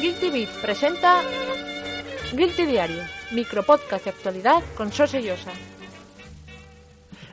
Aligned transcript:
Guilty 0.00 0.30
Beat 0.30 0.48
presenta 0.60 1.22
Guilty 2.32 2.66
Diario, 2.66 3.02
micropodcast 3.32 4.04
de 4.04 4.10
actualidad 4.10 4.62
con 4.76 4.92
Sosa 4.92 5.18
y 5.20 5.24
Yosa. 5.26 5.52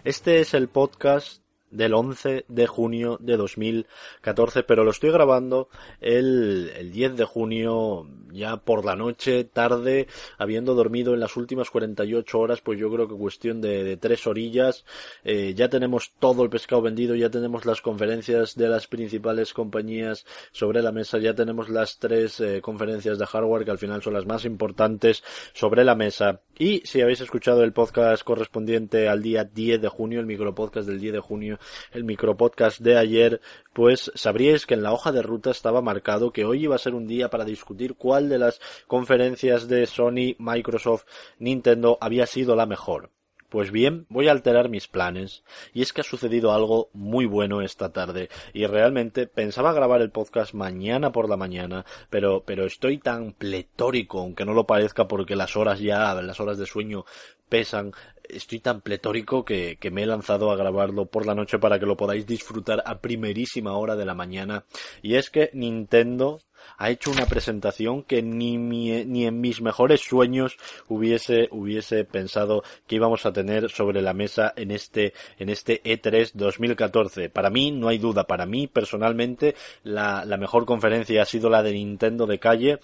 Este 0.03 0.39
es 0.39 0.53
el 0.53 0.67
podcast 0.67 1.41
del 1.71 1.93
11 1.93 2.45
de 2.47 2.67
junio 2.67 3.17
de 3.19 3.37
2014, 3.37 4.63
pero 4.63 4.83
lo 4.83 4.91
estoy 4.91 5.11
grabando 5.11 5.69
el, 5.99 6.71
el 6.77 6.91
10 6.91 7.15
de 7.15 7.25
junio, 7.25 8.07
ya 8.31 8.57
por 8.57 8.85
la 8.85 8.95
noche, 8.95 9.43
tarde, 9.43 10.07
habiendo 10.37 10.75
dormido 10.75 11.13
en 11.13 11.19
las 11.19 11.37
últimas 11.37 11.69
48 11.69 12.39
horas, 12.39 12.61
pues 12.61 12.79
yo 12.79 12.91
creo 12.91 13.07
que 13.07 13.15
cuestión 13.15 13.61
de, 13.61 13.97
tres 13.97 14.27
orillas, 14.27 14.85
eh, 15.23 15.53
ya 15.55 15.69
tenemos 15.69 16.13
todo 16.19 16.43
el 16.43 16.49
pescado 16.49 16.81
vendido, 16.81 17.15
ya 17.15 17.29
tenemos 17.29 17.65
las 17.65 17.81
conferencias 17.81 18.55
de 18.55 18.67
las 18.67 18.87
principales 18.87 19.53
compañías 19.53 20.25
sobre 20.51 20.81
la 20.81 20.91
mesa, 20.91 21.17
ya 21.17 21.33
tenemos 21.33 21.69
las 21.69 21.99
tres 21.99 22.39
eh, 22.39 22.61
conferencias 22.61 23.17
de 23.17 23.25
hardware 23.25 23.65
que 23.65 23.71
al 23.71 23.77
final 23.77 24.01
son 24.01 24.13
las 24.13 24.25
más 24.25 24.45
importantes 24.45 25.23
sobre 25.53 25.83
la 25.83 25.95
mesa. 25.95 26.41
Y 26.57 26.81
si 26.85 27.01
habéis 27.01 27.21
escuchado 27.21 27.63
el 27.63 27.73
podcast 27.73 28.23
correspondiente 28.23 29.09
al 29.09 29.21
día 29.21 29.43
10 29.43 29.81
de 29.81 29.87
junio, 29.87 30.19
el 30.19 30.25
micropodcast 30.25 30.87
del 30.87 30.99
10 30.99 31.13
de 31.13 31.19
junio, 31.19 31.59
el 31.91 32.03
micropodcast 32.03 32.79
de 32.79 32.97
ayer, 32.97 33.41
pues 33.73 34.11
sabríais 34.15 34.65
que 34.65 34.73
en 34.73 34.83
la 34.83 34.93
hoja 34.93 35.11
de 35.11 35.21
ruta 35.21 35.51
estaba 35.51 35.81
marcado 35.81 36.31
que 36.31 36.45
hoy 36.45 36.63
iba 36.63 36.75
a 36.75 36.79
ser 36.79 36.93
un 36.93 37.07
día 37.07 37.29
para 37.29 37.45
discutir 37.45 37.95
cuál 37.95 38.29
de 38.29 38.39
las 38.39 38.59
conferencias 38.87 39.67
de 39.67 39.85
Sony, 39.85 40.35
Microsoft, 40.37 41.05
Nintendo 41.39 41.97
había 42.01 42.25
sido 42.25 42.55
la 42.55 42.65
mejor. 42.65 43.09
Pues 43.51 43.69
bien, 43.69 44.05
voy 44.07 44.29
a 44.29 44.31
alterar 44.31 44.69
mis 44.69 44.87
planes. 44.87 45.43
Y 45.73 45.81
es 45.81 45.91
que 45.91 45.99
ha 45.99 46.05
sucedido 46.05 46.53
algo 46.53 46.89
muy 46.93 47.25
bueno 47.25 47.61
esta 47.61 47.91
tarde. 47.91 48.29
Y 48.53 48.65
realmente 48.65 49.27
pensaba 49.27 49.73
grabar 49.73 49.99
el 49.99 50.09
podcast 50.09 50.53
mañana 50.53 51.11
por 51.11 51.27
la 51.27 51.35
mañana, 51.35 51.85
pero, 52.09 52.43
pero 52.45 52.65
estoy 52.65 52.97
tan 52.97 53.33
pletórico, 53.33 54.19
aunque 54.19 54.45
no 54.45 54.53
lo 54.53 54.65
parezca 54.65 55.09
porque 55.09 55.35
las 55.35 55.57
horas 55.57 55.81
ya, 55.81 56.13
las 56.21 56.39
horas 56.39 56.59
de 56.59 56.65
sueño 56.65 57.03
pesan. 57.51 57.91
Estoy 58.23 58.59
tan 58.59 58.79
pletórico 58.79 59.43
que, 59.43 59.77
que 59.77 59.91
me 59.91 60.03
he 60.03 60.05
lanzado 60.05 60.51
a 60.51 60.55
grabarlo 60.55 61.05
por 61.07 61.25
la 61.25 61.35
noche 61.35 61.59
para 61.59 61.77
que 61.79 61.85
lo 61.85 61.97
podáis 61.97 62.25
disfrutar 62.25 62.81
a 62.85 63.01
primerísima 63.01 63.73
hora 63.77 63.97
de 63.97 64.05
la 64.05 64.15
mañana. 64.15 64.63
Y 65.01 65.15
es 65.15 65.29
que 65.29 65.51
Nintendo 65.53 66.39
ha 66.77 66.89
hecho 66.89 67.11
una 67.11 67.25
presentación 67.25 68.03
que 68.03 68.21
ni, 68.21 68.57
mi, 68.57 69.05
ni 69.05 69.25
en 69.25 69.39
mis 69.39 69.61
mejores 69.61 70.01
sueños 70.01 70.57
hubiese, 70.87 71.47
hubiese 71.51 72.03
pensado 72.05 72.63
que 72.87 72.95
íbamos 72.95 73.25
a 73.25 73.33
tener 73.33 73.69
sobre 73.69 74.01
la 74.01 74.13
mesa 74.13 74.53
en 74.55 74.71
este, 74.71 75.13
en 75.37 75.49
este 75.49 75.81
E3 75.83 76.31
2014. 76.33 77.29
Para 77.29 77.49
mí, 77.49 77.71
no 77.71 77.87
hay 77.87 77.97
duda, 77.97 78.25
para 78.25 78.45
mí 78.45 78.67
personalmente, 78.67 79.55
la, 79.83 80.25
la 80.25 80.37
mejor 80.37 80.65
conferencia 80.65 81.21
ha 81.21 81.25
sido 81.25 81.49
la 81.49 81.63
de 81.63 81.73
Nintendo 81.73 82.25
de 82.25 82.39
calle, 82.39 82.79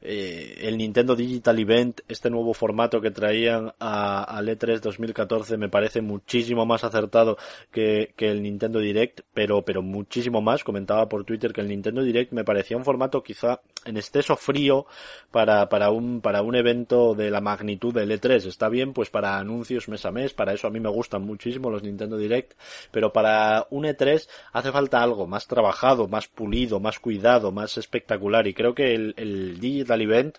eh, 0.00 0.58
el 0.62 0.76
Nintendo 0.78 1.16
Digital 1.16 1.58
Event, 1.58 2.00
este 2.08 2.30
nuevo 2.30 2.54
formato 2.54 3.00
que 3.00 3.10
traían 3.10 3.72
a, 3.78 4.07
al 4.16 4.48
E3 4.48 4.80
2014 4.80 5.56
me 5.56 5.68
parece 5.68 6.00
muchísimo 6.00 6.66
más 6.66 6.84
acertado 6.84 7.36
que, 7.70 8.12
que 8.16 8.30
el 8.30 8.42
Nintendo 8.42 8.78
Direct, 8.78 9.20
pero, 9.34 9.62
pero 9.62 9.82
muchísimo 9.82 10.40
más. 10.40 10.64
Comentaba 10.64 11.08
por 11.08 11.24
Twitter 11.24 11.52
que 11.52 11.60
el 11.60 11.68
Nintendo 11.68 12.02
Direct 12.02 12.32
me 12.32 12.44
parecía 12.44 12.76
un 12.76 12.84
formato 12.84 13.22
quizá 13.22 13.60
en 13.84 13.96
exceso 13.96 14.36
frío 14.36 14.86
para, 15.30 15.68
para 15.68 15.90
un, 15.90 16.20
para 16.20 16.42
un 16.42 16.54
evento 16.54 17.14
de 17.14 17.30
la 17.30 17.40
magnitud 17.40 17.94
del 17.94 18.10
E3. 18.10 18.46
Está 18.46 18.68
bien, 18.68 18.92
pues 18.92 19.10
para 19.10 19.38
anuncios 19.38 19.88
mes 19.88 20.04
a 20.04 20.10
mes, 20.10 20.34
para 20.34 20.52
eso 20.52 20.66
a 20.66 20.70
mí 20.70 20.80
me 20.80 20.88
gustan 20.88 21.22
muchísimo 21.22 21.70
los 21.70 21.82
Nintendo 21.82 22.16
Direct, 22.16 22.52
pero 22.90 23.12
para 23.12 23.66
un 23.70 23.84
E3 23.84 24.28
hace 24.52 24.72
falta 24.72 25.02
algo 25.02 25.26
más 25.26 25.46
trabajado, 25.46 26.08
más 26.08 26.28
pulido, 26.28 26.80
más 26.80 26.98
cuidado, 26.98 27.52
más 27.52 27.78
espectacular 27.78 28.46
y 28.46 28.54
creo 28.54 28.74
que 28.74 28.94
el 28.94 29.60
Digital 29.60 30.02
Event 30.02 30.38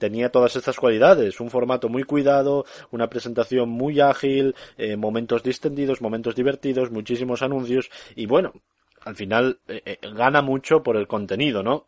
tenía 0.00 0.30
todas 0.30 0.56
estas 0.56 0.76
cualidades, 0.76 1.38
un 1.40 1.50
formato 1.50 1.88
muy 1.88 2.02
cuidado, 2.02 2.64
una 2.90 3.08
presentación 3.08 3.68
muy 3.68 4.00
ágil, 4.00 4.56
eh, 4.78 4.96
momentos 4.96 5.44
distendidos, 5.44 6.00
momentos 6.00 6.34
divertidos, 6.34 6.90
muchísimos 6.90 7.42
anuncios 7.42 7.90
y 8.16 8.26
bueno, 8.26 8.54
al 9.02 9.14
final 9.14 9.60
eh, 9.68 9.82
eh, 9.84 9.98
gana 10.14 10.42
mucho 10.42 10.82
por 10.82 10.96
el 10.96 11.06
contenido, 11.06 11.62
¿no? 11.62 11.86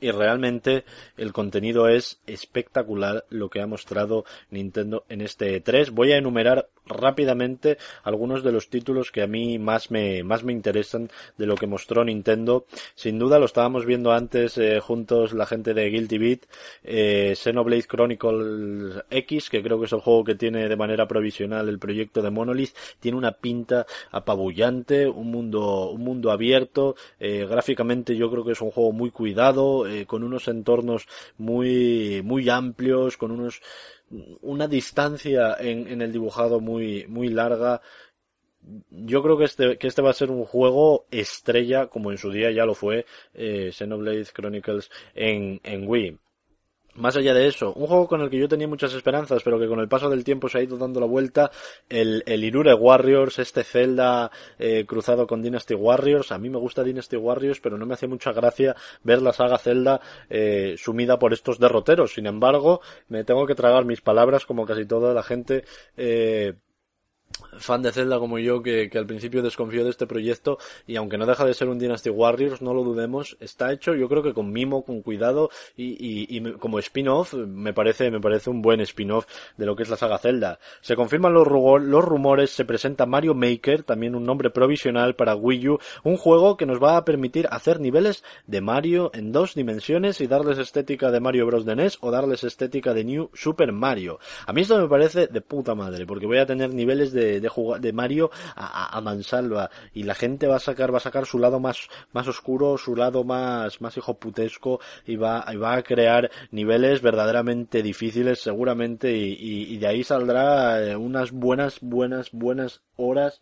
y 0.00 0.10
realmente 0.10 0.84
el 1.16 1.32
contenido 1.32 1.88
es 1.88 2.20
espectacular 2.26 3.24
lo 3.30 3.48
que 3.48 3.60
ha 3.62 3.66
mostrado 3.66 4.24
Nintendo 4.50 5.04
en 5.08 5.22
este 5.22 5.62
E3. 5.62 5.90
Voy 5.90 6.12
a 6.12 6.18
enumerar 6.18 6.68
rápidamente 6.86 7.78
algunos 8.02 8.42
de 8.42 8.52
los 8.52 8.68
títulos 8.68 9.10
que 9.10 9.22
a 9.22 9.26
mí 9.26 9.58
más 9.58 9.90
me, 9.90 10.22
más 10.22 10.44
me 10.44 10.52
interesan 10.52 11.10
de 11.36 11.46
lo 11.46 11.56
que 11.56 11.66
mostró 11.66 12.04
Nintendo. 12.04 12.66
Sin 12.94 13.18
duda 13.18 13.38
lo 13.38 13.46
estábamos 13.46 13.84
viendo 13.84 14.12
antes 14.12 14.56
eh, 14.58 14.80
juntos 14.80 15.32
la 15.32 15.46
gente 15.46 15.74
de 15.74 15.90
Guilty 15.90 16.18
Beat, 16.18 16.40
eh, 16.84 17.34
Xenoblade 17.36 17.84
Chronicles 17.84 19.04
X, 19.10 19.50
que 19.50 19.62
creo 19.62 19.78
que 19.78 19.86
es 19.86 19.92
el 19.92 20.00
juego 20.00 20.24
que 20.24 20.34
tiene 20.34 20.68
de 20.68 20.76
manera 20.76 21.06
provisional 21.06 21.68
el 21.68 21.78
proyecto 21.78 22.22
de 22.22 22.30
Monolith, 22.30 22.74
tiene 23.00 23.18
una 23.18 23.32
pinta 23.32 23.86
apabullante, 24.10 25.06
un 25.06 25.30
mundo, 25.30 25.90
un 25.90 26.02
mundo 26.02 26.30
abierto, 26.30 26.96
eh, 27.18 27.46
gráficamente 27.48 28.16
yo 28.16 28.30
creo 28.30 28.44
que 28.44 28.52
es 28.52 28.60
un 28.60 28.70
juego 28.70 28.92
muy 28.92 29.10
cuidado, 29.10 29.86
eh, 29.86 30.06
con 30.06 30.22
unos 30.22 30.48
entornos 30.48 31.06
muy, 31.38 32.22
muy 32.24 32.48
amplios, 32.48 33.16
con 33.16 33.30
unos, 33.30 33.62
una 34.42 34.68
distancia 34.68 35.56
en, 35.58 35.88
en 35.88 36.02
el 36.02 36.12
dibujado 36.12 36.60
muy, 36.60 37.06
muy 37.08 37.28
larga. 37.28 37.80
Yo 38.90 39.22
creo 39.22 39.38
que 39.38 39.44
este, 39.44 39.78
que 39.78 39.86
este 39.86 40.02
va 40.02 40.10
a 40.10 40.14
ser 40.14 40.30
un 40.30 40.44
juego 40.44 41.06
estrella, 41.10 41.86
como 41.86 42.10
en 42.10 42.18
su 42.18 42.30
día 42.30 42.50
ya 42.50 42.64
lo 42.64 42.74
fue 42.74 43.06
eh, 43.34 43.70
Xenoblade 43.72 44.24
Chronicles 44.24 44.90
en, 45.14 45.60
en 45.62 45.88
Wii. 45.88 46.18
Más 46.96 47.14
allá 47.14 47.34
de 47.34 47.46
eso, 47.46 47.74
un 47.74 47.86
juego 47.86 48.08
con 48.08 48.22
el 48.22 48.30
que 48.30 48.38
yo 48.38 48.48
tenía 48.48 48.66
muchas 48.66 48.94
esperanzas, 48.94 49.42
pero 49.42 49.58
que 49.58 49.68
con 49.68 49.80
el 49.80 49.88
paso 49.88 50.08
del 50.08 50.24
tiempo 50.24 50.48
se 50.48 50.58
ha 50.58 50.62
ido 50.62 50.78
dando 50.78 50.98
la 50.98 51.06
vuelta, 51.06 51.50
el, 51.90 52.22
el 52.26 52.42
Irure 52.42 52.72
Warriors, 52.72 53.38
este 53.38 53.64
Zelda 53.64 54.30
eh, 54.58 54.86
cruzado 54.86 55.26
con 55.26 55.42
Dynasty 55.42 55.74
Warriors. 55.74 56.32
A 56.32 56.38
mí 56.38 56.48
me 56.48 56.58
gusta 56.58 56.82
Dynasty 56.82 57.16
Warriors, 57.16 57.60
pero 57.60 57.76
no 57.76 57.84
me 57.84 57.94
hace 57.94 58.06
mucha 58.06 58.32
gracia 58.32 58.74
ver 59.02 59.20
la 59.20 59.34
saga 59.34 59.58
Zelda 59.58 60.00
eh, 60.30 60.74
sumida 60.78 61.18
por 61.18 61.34
estos 61.34 61.58
derroteros. 61.58 62.14
Sin 62.14 62.26
embargo, 62.26 62.80
me 63.08 63.24
tengo 63.24 63.46
que 63.46 63.54
tragar 63.54 63.84
mis 63.84 64.00
palabras, 64.00 64.46
como 64.46 64.64
casi 64.64 64.86
toda 64.86 65.12
la 65.12 65.22
gente. 65.22 65.64
Eh, 65.98 66.54
fan 67.58 67.82
de 67.82 67.92
Zelda 67.92 68.18
como 68.18 68.38
yo 68.38 68.62
que, 68.62 68.88
que, 68.90 68.98
al 68.98 69.06
principio 69.06 69.42
desconfió 69.42 69.84
de 69.84 69.90
este 69.90 70.06
proyecto 70.06 70.58
y 70.86 70.96
aunque 70.96 71.18
no 71.18 71.26
deja 71.26 71.44
de 71.44 71.54
ser 71.54 71.68
un 71.68 71.78
Dynasty 71.78 72.10
Warriors, 72.10 72.62
no 72.62 72.74
lo 72.74 72.82
dudemos, 72.82 73.36
está 73.40 73.72
hecho 73.72 73.94
yo 73.94 74.08
creo 74.08 74.22
que 74.22 74.34
con 74.34 74.52
mimo, 74.52 74.84
con 74.84 75.02
cuidado 75.02 75.50
y, 75.76 75.92
y, 75.92 76.36
y 76.36 76.52
como 76.54 76.78
spin-off 76.78 77.34
me 77.34 77.72
parece, 77.72 78.10
me 78.10 78.20
parece 78.20 78.50
un 78.50 78.62
buen 78.62 78.80
spin-off 78.80 79.26
de 79.56 79.66
lo 79.66 79.76
que 79.76 79.82
es 79.82 79.88
la 79.88 79.96
saga 79.96 80.18
Zelda. 80.18 80.58
Se 80.80 80.96
confirman 80.96 81.32
los, 81.32 81.46
los 81.48 82.04
rumores, 82.04 82.50
se 82.50 82.64
presenta 82.64 83.06
Mario 83.06 83.34
Maker, 83.34 83.82
también 83.82 84.14
un 84.14 84.24
nombre 84.24 84.50
provisional 84.50 85.14
para 85.14 85.34
Wii 85.34 85.68
U, 85.68 85.78
un 86.04 86.16
juego 86.16 86.56
que 86.56 86.66
nos 86.66 86.82
va 86.82 86.96
a 86.96 87.04
permitir 87.04 87.48
hacer 87.50 87.80
niveles 87.80 88.24
de 88.46 88.60
Mario 88.60 89.10
en 89.14 89.32
dos 89.32 89.54
dimensiones 89.54 90.20
y 90.20 90.26
darles 90.26 90.58
estética 90.58 91.10
de 91.10 91.20
Mario 91.20 91.46
Bros. 91.46 91.64
de 91.64 91.76
NES 91.76 91.98
o 92.00 92.10
darles 92.10 92.44
estética 92.44 92.94
de 92.94 93.04
New 93.04 93.30
Super 93.34 93.72
Mario. 93.72 94.18
A 94.46 94.52
mí 94.52 94.62
esto 94.62 94.80
me 94.80 94.88
parece 94.88 95.26
de 95.26 95.40
puta 95.40 95.74
madre, 95.74 96.06
porque 96.06 96.26
voy 96.26 96.38
a 96.38 96.46
tener 96.46 96.72
niveles 96.72 97.12
de, 97.12 97.15
de, 97.16 97.48
jugar, 97.48 97.80
de 97.80 97.92
Mario 97.92 98.30
a, 98.54 98.96
a, 98.96 99.00
mansalva 99.00 99.70
y 99.92 100.04
la 100.04 100.14
gente 100.14 100.46
va 100.46 100.56
a 100.56 100.60
sacar 100.60 100.92
va 100.92 100.98
a 100.98 101.00
sacar 101.00 101.26
su 101.26 101.38
lado 101.38 101.60
más 101.60 101.88
más 102.12 102.28
oscuro 102.28 102.78
su 102.78 102.94
lado 102.96 103.24
más 103.24 103.80
más 103.80 103.96
hijoputesco 103.96 104.80
y 105.06 105.16
va 105.16 105.44
y 105.52 105.56
va 105.56 105.74
a 105.74 105.82
crear 105.82 106.30
niveles 106.50 107.02
verdaderamente 107.02 107.82
difíciles 107.82 108.40
seguramente 108.40 109.16
y, 109.16 109.32
y, 109.32 109.74
y 109.74 109.78
de 109.78 109.86
ahí 109.86 110.04
saldrá 110.04 110.98
unas 110.98 111.32
buenas 111.32 111.78
buenas 111.80 112.30
buenas 112.32 112.82
horas 112.96 113.40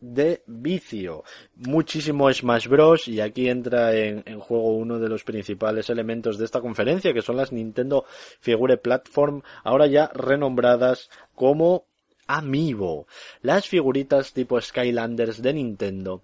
de 0.00 0.42
vicio. 0.46 1.24
Muchísimo 1.56 2.32
Smash 2.32 2.68
Bros. 2.68 3.08
y 3.08 3.20
aquí 3.20 3.48
entra 3.48 3.94
en, 3.94 4.22
en, 4.26 4.38
juego 4.38 4.76
uno 4.76 4.98
de 4.98 5.08
los 5.08 5.24
principales 5.24 5.90
elementos 5.90 6.38
de 6.38 6.44
esta 6.44 6.60
conferencia 6.60 7.12
que 7.12 7.22
son 7.22 7.36
las 7.36 7.52
Nintendo 7.52 8.04
Figure 8.40 8.76
Platform, 8.76 9.42
ahora 9.64 9.86
ya 9.86 10.10
renombradas 10.14 11.10
como 11.34 11.87
Amiibo, 12.28 13.06
las 13.40 13.66
figuritas 13.66 14.34
tipo 14.34 14.60
Skylanders 14.60 15.40
de 15.40 15.54
Nintendo 15.54 16.22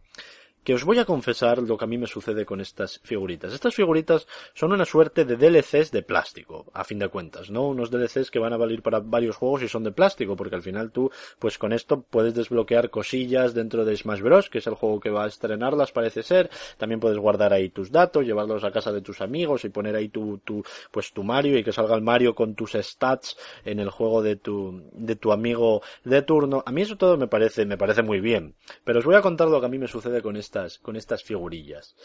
que 0.65 0.75
os 0.75 0.85
voy 0.85 0.99
a 0.99 1.05
confesar 1.05 1.59
lo 1.59 1.77
que 1.77 1.85
a 1.85 1.89
mí 1.89 1.99
me 1.99 2.07
sucede 2.07 2.47
con 2.47 2.61
estas 2.61 2.99
figuritas. 3.01 3.53
Estas 3.53 3.75
figuritas 3.75 4.27
son 4.55 4.73
una 4.73 4.87
suerte 4.87 5.27
de 5.27 5.37
DLCs 5.37 5.91
de 5.91 6.03
plástico, 6.03 6.65
a 6.73 6.85
fin 6.85 6.99
de 6.99 7.09
cuentas, 7.09 7.51
¿no? 7.51 7.69
Unos 7.69 7.91
DLCs 7.91 8.31
que 8.31 8.39
van 8.39 8.55
a 8.55 8.57
valer 8.57 8.83
para 8.83 9.01
varios 9.01 9.37
juegos 9.37 9.63
y 9.63 9.69
son 9.69 9.85
de 9.85 9.93
plástico, 9.93 10.37
porque 10.37 10.57
al 10.57 10.63
final 10.63 10.91
tú, 10.91 11.11
pues 11.39 11.59
con 11.59 11.75
esto 11.75 12.01
puedes 12.01 12.35
desbloquear 12.35 12.89
cosillas 12.89 13.53
dentro 13.53 13.85
de 13.85 13.95
Smash 13.95 14.23
Bros, 14.23 14.49
que 14.49 14.59
es 14.59 14.67
el 14.67 14.75
juego 14.75 15.01
que 15.01 15.11
va 15.11 15.25
a 15.25 15.29
estrenarlas, 15.29 15.93
parece 15.93 16.23
ser. 16.23 16.49
También 16.79 16.99
puedes 16.99 17.19
guardar 17.19 17.53
ahí 17.53 17.69
tus 17.69 17.93
datos, 17.93 18.25
llevarlos 18.25 18.65
a 18.65 18.73
casa 18.73 18.91
de 18.91 19.03
tus 19.03 19.21
amigos 19.21 19.67
y 19.67 19.69
poner 19.69 19.95
ahí 19.95 20.09
tu, 20.09 20.39
tu, 20.39 20.65
pues 20.91 21.13
tu 21.13 21.23
Mario 21.25 21.59
y 21.59 21.65
que 21.65 21.73
salga 21.73 21.95
el 21.95 22.03
Mario 22.03 22.35
con 22.35 22.55
tus 22.55 22.73
stats 22.73 23.37
en 23.67 23.81
el 23.81 23.91
juego 23.91 24.23
de 24.23 24.37
tu, 24.37 24.83
de 24.93 25.17
tu 25.17 25.31
amigo 25.31 25.83
de 26.05 26.23
turno. 26.23 26.63
A 26.65 26.73
mí 26.73 26.83
eso 26.83 26.97
todo 26.97 27.19
me 27.19 27.29
parece, 27.29 27.67
me 27.67 27.77
parece 27.77 28.03
muy 28.03 28.21
bien. 28.21 28.55
Pero 28.83 29.01
os 29.01 29.05
voy 29.05 29.17
a 29.17 29.21
contar 29.21 29.49
lo 29.49 29.61
que 29.61 29.67
a 29.67 29.69
mí 29.69 29.79
me 29.79 29.89
sucede 29.89 30.23
con 30.23 30.37
este 30.37 30.54
con 30.83 30.97
estas 30.97 31.23
figurillas. 31.23 31.97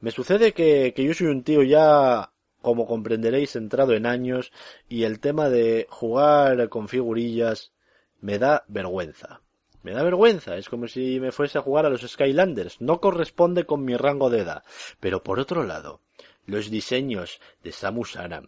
Me 0.00 0.10
sucede 0.10 0.52
que, 0.52 0.92
yo 0.96 1.14
soy 1.14 1.28
un 1.28 1.44
tío 1.44 1.62
ya 1.62 2.30
como 2.62 2.86
comprenderéis, 2.86 3.56
entrado 3.56 3.92
en 3.92 4.06
años 4.06 4.52
y 4.88 5.04
el 5.04 5.20
tema 5.20 5.48
de 5.50 5.86
jugar 5.90 6.68
con 6.70 6.88
figurillas 6.88 7.72
me 8.20 8.38
da 8.38 8.64
vergüenza. 8.68 9.40
Me 9.82 9.92
da 9.92 10.02
vergüenza, 10.02 10.56
es 10.56 10.70
como 10.70 10.88
si 10.88 11.20
me 11.20 11.30
fuese 11.30 11.58
a 11.58 11.62
jugar 11.62 11.84
a 11.84 11.90
los 11.90 12.00
Skylanders, 12.00 12.80
no 12.80 13.00
corresponde 13.00 13.66
con 13.66 13.84
mi 13.84 13.96
rango 13.96 14.30
de 14.30 14.40
edad. 14.40 14.64
Pero 14.98 15.22
por 15.22 15.38
otro 15.38 15.62
lado, 15.62 16.00
los 16.46 16.70
diseños 16.70 17.38
de 17.62 17.72
Samus 17.72 18.16
Aran, 18.16 18.46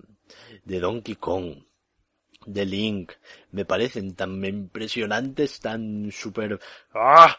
de 0.65 0.81
Donkey 0.81 1.17
Kong, 1.17 1.65
de 2.47 2.65
Link, 2.65 3.13
me 3.51 3.67
parecen 3.67 4.15
tan 4.15 4.43
impresionantes, 4.43 5.61
tan 5.61 6.11
super... 6.11 6.59
¡Ah! 6.95 7.37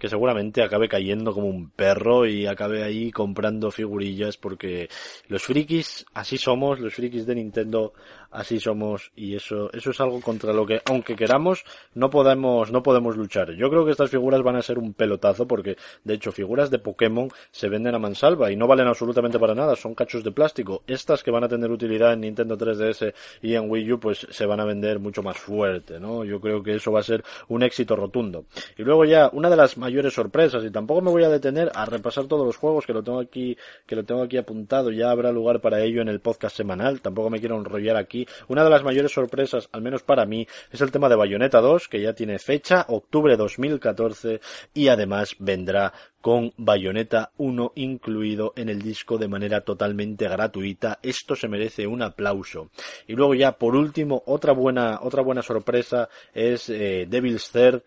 Que 0.00 0.08
seguramente 0.08 0.62
acabe 0.62 0.88
cayendo 0.88 1.34
como 1.34 1.46
un 1.46 1.70
perro 1.70 2.26
y 2.26 2.46
acabe 2.46 2.82
ahí 2.82 3.12
comprando 3.12 3.70
figurillas 3.70 4.38
porque 4.38 4.88
los 5.28 5.42
frikis 5.42 6.06
así 6.14 6.38
somos, 6.38 6.80
los 6.80 6.94
frikis 6.94 7.26
de 7.26 7.34
Nintendo 7.34 7.92
así 8.30 8.58
somos 8.58 9.12
y 9.14 9.34
eso 9.34 9.70
eso 9.72 9.90
es 9.90 10.00
algo 10.00 10.20
contra 10.20 10.52
lo 10.52 10.64
que 10.64 10.80
aunque 10.86 11.16
queramos 11.16 11.64
no 11.94 12.08
podemos 12.08 12.72
no 12.72 12.82
podemos 12.82 13.16
luchar. 13.16 13.52
Yo 13.52 13.68
creo 13.68 13.84
que 13.84 13.90
estas 13.90 14.10
figuras 14.10 14.42
van 14.42 14.56
a 14.56 14.62
ser 14.62 14.78
un 14.78 14.94
pelotazo 14.94 15.46
porque 15.46 15.76
de 16.02 16.14
hecho 16.14 16.32
figuras 16.32 16.70
de 16.70 16.78
Pokémon 16.78 17.28
se 17.50 17.68
venden 17.68 17.94
a 17.94 17.98
mansalva 17.98 18.50
y 18.50 18.56
no 18.56 18.66
valen 18.66 18.86
absolutamente 18.86 19.38
para 19.38 19.54
nada, 19.54 19.76
son 19.76 19.94
cachos 19.94 20.24
de 20.24 20.32
plástico. 20.32 20.82
Estas 20.86 21.22
que 21.22 21.30
van 21.30 21.44
a 21.44 21.48
tener 21.48 21.70
utilidad 21.70 22.14
en 22.14 22.22
Nintendo 22.22 22.56
3DS 22.56 23.12
y 23.42 23.54
en 23.54 23.70
Wii 23.70 23.92
U 23.92 24.00
pues 24.00 24.26
se 24.30 24.46
van 24.46 24.60
a 24.60 24.64
vender 24.64 24.98
mucho 24.98 25.22
más 25.22 25.36
fuerte, 25.36 26.00
¿no? 26.00 26.24
Yo 26.24 26.40
creo 26.40 26.62
que 26.62 26.76
eso 26.76 26.90
va 26.90 27.00
a 27.00 27.02
ser 27.02 27.22
un 27.48 27.62
éxito 27.62 27.96
rotundo. 27.96 28.46
Y 28.78 28.82
luego 28.82 29.04
ya 29.04 29.28
una 29.34 29.50
de 29.50 29.56
las 29.56 29.76
sorpresas 30.10 30.64
y 30.64 30.70
tampoco 30.70 31.02
me 31.02 31.10
voy 31.10 31.24
a 31.24 31.28
detener 31.28 31.70
a 31.74 31.84
repasar 31.84 32.26
todos 32.26 32.46
los 32.46 32.56
juegos 32.56 32.86
que 32.86 32.92
lo 32.92 33.02
tengo 33.02 33.20
aquí 33.20 33.56
que 33.86 33.96
lo 33.96 34.04
tengo 34.04 34.22
aquí 34.22 34.36
apuntado, 34.36 34.90
ya 34.90 35.10
habrá 35.10 35.32
lugar 35.32 35.60
para 35.60 35.82
ello 35.82 36.02
en 36.02 36.08
el 36.08 36.20
podcast 36.20 36.56
semanal, 36.56 37.00
tampoco 37.00 37.30
me 37.30 37.40
quiero 37.40 37.56
enrollar 37.56 37.96
aquí 37.96 38.26
una 38.48 38.64
de 38.64 38.70
las 38.70 38.82
mayores 38.82 39.12
sorpresas, 39.12 39.68
al 39.72 39.82
menos 39.82 40.02
para 40.02 40.26
mí, 40.26 40.46
es 40.70 40.80
el 40.80 40.90
tema 40.90 41.08
de 41.08 41.16
Bayonetta 41.16 41.60
2, 41.60 41.88
que 41.88 42.00
ya 42.00 42.14
tiene 42.14 42.38
fecha, 42.38 42.84
octubre 42.88 43.36
2014, 43.36 44.40
y 44.74 44.88
además 44.88 45.34
vendrá 45.38 45.92
con 46.20 46.52
Bayonetta 46.56 47.32
1 47.38 47.72
incluido 47.76 48.52
en 48.56 48.68
el 48.68 48.82
disco 48.82 49.18
de 49.18 49.28
manera 49.28 49.62
totalmente 49.62 50.28
gratuita. 50.28 50.98
Esto 51.02 51.34
se 51.34 51.48
merece 51.48 51.86
un 51.86 52.02
aplauso. 52.02 52.70
Y 53.06 53.14
luego 53.14 53.34
ya 53.34 53.52
por 53.52 53.74
último, 53.74 54.22
otra 54.26 54.52
buena, 54.52 55.00
otra 55.02 55.22
buena 55.22 55.42
sorpresa 55.42 56.08
es 56.34 56.68
eh, 56.68 57.06
Devil's 57.08 57.50
Third. 57.50 57.82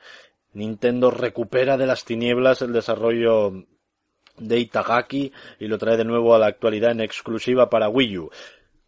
Nintendo 0.53 1.11
recupera 1.11 1.77
de 1.77 1.88
las 1.88 2.05
tinieblas 2.05 2.61
el 2.61 2.73
desarrollo 2.73 3.65
de 4.38 4.59
Itagaki 4.59 5.31
y 5.59 5.67
lo 5.67 5.77
trae 5.77 5.97
de 5.97 6.05
nuevo 6.05 6.35
a 6.35 6.39
la 6.39 6.47
actualidad 6.47 6.91
en 6.91 7.01
exclusiva 7.01 7.69
para 7.69 7.89
Wii 7.89 8.17
U 8.17 8.29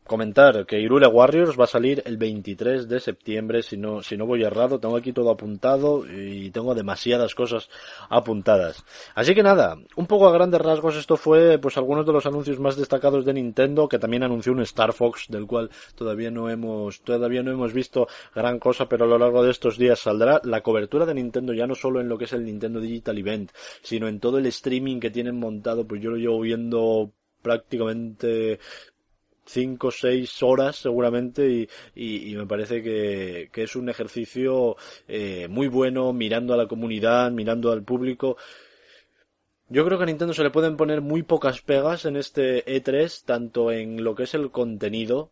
comentar 0.06 0.66
que 0.66 0.80
Irule 0.80 1.08
Warriors 1.08 1.60
va 1.60 1.66
a 1.66 1.68
salir 1.68 2.04
el 2.06 2.18
23 2.18 2.88
de 2.88 3.00
septiembre, 3.00 3.64
si 3.64 3.78
no, 3.78 4.04
si 4.04 4.16
no 4.18 4.26
voy 4.26 4.44
errado, 4.44 4.80
tengo 4.80 4.96
aquí 4.98 5.14
todo 5.14 5.32
apuntado 5.32 6.06
y 6.06 6.52
tengo 6.52 6.76
demasiadas 6.76 7.34
cosas 7.36 7.70
apuntadas. 8.10 8.84
Así 9.16 9.34
que 9.34 9.44
nada, 9.44 9.78
un 9.96 10.08
poco 10.08 10.28
a 10.28 10.32
grandes 10.32 10.62
rasgos 10.62 10.96
esto 10.96 11.18
fue 11.18 11.58
pues 11.60 11.78
algunos 11.78 12.06
de 12.06 12.14
los 12.14 12.26
anuncios 12.26 12.60
más 12.60 12.76
destacados 12.76 13.26
de 13.26 13.34
Nintendo, 13.34 13.88
que 13.88 14.00
también 14.00 14.24
anunció 14.24 14.52
un 14.52 14.62
Star 14.62 14.94
Fox, 14.94 15.26
del 15.28 15.48
cual 15.48 15.70
todavía 15.96 16.32
no 16.32 16.50
hemos, 16.50 17.02
todavía 17.02 17.44
no 17.44 17.52
hemos 17.52 17.74
visto 17.74 18.08
gran 18.34 18.60
cosa, 18.60 18.88
pero 18.88 19.06
a 19.06 19.08
lo 19.08 19.18
largo 19.18 19.44
de 19.44 19.52
estos 19.52 19.78
días 19.78 20.00
saldrá 20.00 20.40
la 20.44 20.62
cobertura 20.62 21.06
de 21.06 21.16
Nintendo 21.16 21.54
ya 21.54 21.68
no 21.68 21.76
solo 21.76 22.00
en 22.00 22.10
lo 22.10 22.18
que 22.18 22.26
es 22.26 22.34
el 22.34 22.46
Nintendo 22.46 22.80
Digital 22.80 23.18
Event, 23.18 23.52
sino 23.82 24.08
en 24.08 24.20
todo 24.20 24.38
el 24.38 24.46
streaming 24.46 25.00
que 25.00 25.10
tienen 25.10 25.40
montado, 25.40 25.88
pues 25.88 26.02
yo 26.02 26.12
lo 26.12 26.18
llevo 26.18 26.42
viendo 26.42 27.12
prácticamente 27.42 28.60
cinco 29.46 29.88
o 29.88 29.92
seis 29.92 30.42
horas 30.44 30.78
seguramente 30.78 31.50
y, 31.96 32.32
y, 32.32 32.36
me 32.36 32.46
parece 32.46 32.82
que, 32.82 33.50
que, 33.52 33.64
es 33.64 33.76
un 33.76 33.90
ejercicio 33.90 34.76
eh, 35.08 35.48
muy 35.50 35.68
bueno 35.68 36.14
mirando 36.14 36.54
a 36.54 36.58
la 36.58 36.68
comunidad, 36.68 37.32
mirando 37.32 37.72
al 37.72 37.84
público. 37.84 38.38
Yo 39.70 39.86
creo 39.86 39.98
que 39.98 40.04
a 40.04 40.08
Nintendo 40.08 40.34
se 40.34 40.44
le 40.44 40.52
pueden 40.52 40.78
poner 40.78 41.02
muy 41.02 41.24
pocas 41.24 41.62
pegas 41.62 42.06
en 42.06 42.18
este 42.18 42.66
E3, 42.66 43.24
tanto 43.26 43.72
en 43.72 44.04
lo 44.04 44.14
que 44.16 44.24
es 44.24 44.34
el 44.36 44.52
contenido, 44.52 45.32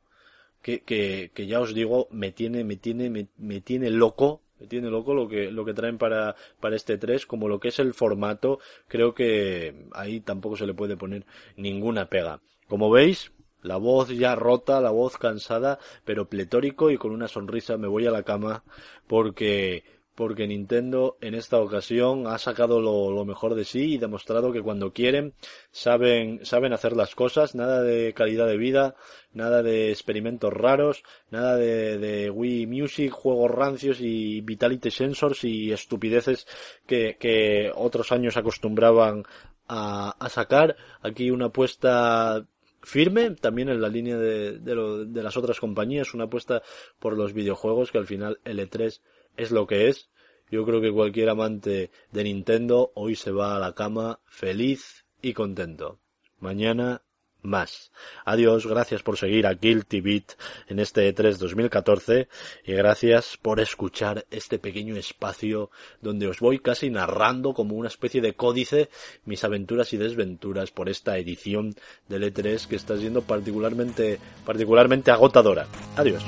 que, 0.61 0.81
que, 0.81 1.31
que 1.33 1.45
ya 1.45 1.59
os 1.59 1.73
digo, 1.73 2.07
me 2.09 2.31
tiene, 2.31 2.63
me 2.63 2.77
tiene, 2.77 3.09
me, 3.09 3.27
me 3.37 3.61
tiene 3.61 3.89
loco 3.89 4.41
me 4.63 4.67
tiene 4.67 4.89
loco 4.89 5.13
lo 5.13 5.27
que, 5.27 5.51
lo 5.51 5.65
que 5.65 5.73
traen 5.73 5.97
para, 5.97 6.37
para 6.61 6.77
este 6.77 6.97
3, 6.97 7.25
como 7.25 7.49
lo 7.49 7.59
que 7.59 7.67
es 7.67 7.79
el 7.79 7.93
formato, 7.93 8.59
creo 8.87 9.13
que 9.13 9.89
ahí 9.91 10.21
tampoco 10.21 10.55
se 10.55 10.65
le 10.65 10.73
puede 10.73 10.95
poner 10.95 11.25
ninguna 11.57 12.05
pega. 12.07 12.39
Como 12.69 12.89
veis, 12.89 13.32
la 13.63 13.77
voz 13.77 14.09
ya 14.09 14.35
rota, 14.35 14.79
la 14.81 14.91
voz 14.91 15.17
cansada, 15.17 15.79
pero 16.05 16.29
pletórico 16.29 16.91
y 16.91 16.97
con 16.97 17.11
una 17.11 17.27
sonrisa 17.27 17.77
me 17.77 17.87
voy 17.87 18.05
a 18.05 18.11
la 18.11 18.23
cama 18.23 18.63
porque 19.07 19.83
porque 20.15 20.47
Nintendo 20.47 21.17
en 21.21 21.33
esta 21.33 21.59
ocasión 21.59 22.27
ha 22.27 22.37
sacado 22.37 22.79
lo, 22.79 23.25
mejor 23.25 23.55
de 23.55 23.65
sí 23.65 23.93
y 23.93 23.97
demostrado 23.97 24.51
que 24.51 24.61
cuando 24.61 24.93
quieren 24.93 25.33
saben, 25.71 26.45
saben 26.45 26.73
hacer 26.73 26.95
las 26.95 27.15
cosas, 27.15 27.55
nada 27.55 27.81
de 27.81 28.13
calidad 28.13 28.47
de 28.47 28.57
vida, 28.57 28.95
nada 29.33 29.63
de 29.63 29.89
experimentos 29.89 30.53
raros, 30.53 31.03
nada 31.31 31.55
de, 31.55 31.97
de 31.97 32.29
Wii 32.29 32.67
Music, 32.67 33.11
juegos 33.11 33.49
rancios 33.51 33.97
y 34.01 34.41
Vitality 34.41 34.91
Sensors 34.91 35.43
y 35.43 35.71
estupideces 35.71 36.47
que, 36.85 37.17
que 37.19 37.71
otros 37.73 38.11
años 38.11 38.37
acostumbraban 38.37 39.23
a, 39.67 40.15
a 40.19 40.29
sacar. 40.29 40.75
Aquí 41.01 41.31
una 41.31 41.45
apuesta 41.45 42.45
firme, 42.83 43.31
también 43.31 43.69
en 43.69 43.81
la 43.81 43.89
línea 43.89 44.17
de, 44.17 44.59
de, 44.59 45.23
las 45.23 45.37
otras 45.37 45.59
compañías, 45.59 46.13
una 46.13 46.25
apuesta 46.25 46.61
por 46.99 47.17
los 47.17 47.33
videojuegos, 47.33 47.91
que 47.91 47.97
al 47.97 48.07
final 48.07 48.39
el 48.45 48.59
E3 48.59 49.01
es 49.37 49.51
lo 49.51 49.65
que 49.65 49.87
es. 49.87 50.09
Yo 50.51 50.65
creo 50.65 50.81
que 50.81 50.91
cualquier 50.91 51.29
amante 51.29 51.89
de 52.11 52.23
Nintendo 52.23 52.91
hoy 52.95 53.15
se 53.15 53.31
va 53.31 53.55
a 53.55 53.59
la 53.59 53.73
cama 53.73 54.19
feliz 54.25 55.05
y 55.21 55.33
contento. 55.33 55.99
Mañana 56.39 57.01
más. 57.43 57.91
Adiós, 58.25 58.65
gracias 58.65 59.03
por 59.03 59.17
seguir 59.17 59.45
a 59.45 59.53
Guilty 59.53 60.01
Beat 60.01 60.33
en 60.67 60.79
este 60.79 61.13
E3 61.13 61.37
2014 61.37 62.27
y 62.65 62.73
gracias 62.73 63.37
por 63.37 63.59
escuchar 63.59 64.25
este 64.31 64.59
pequeño 64.59 64.95
espacio 64.95 65.69
donde 66.01 66.27
os 66.27 66.39
voy 66.39 66.59
casi 66.59 66.89
narrando 66.89 67.53
como 67.53 67.75
una 67.75 67.89
especie 67.89 68.21
de 68.21 68.33
códice 68.33 68.89
mis 69.25 69.43
aventuras 69.43 69.93
y 69.93 69.97
desventuras 69.97 70.71
por 70.71 70.89
esta 70.89 71.17
edición 71.17 71.75
del 72.07 72.33
E3 72.33 72.67
que 72.67 72.75
está 72.75 72.97
siendo 72.97 73.21
particularmente, 73.21 74.19
particularmente 74.45 75.11
agotadora. 75.11 75.67
Adiós. 75.95 76.23